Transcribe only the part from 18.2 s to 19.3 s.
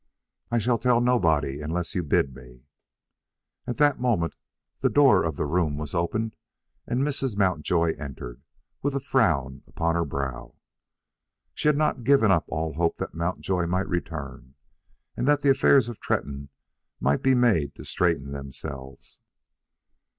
themselves.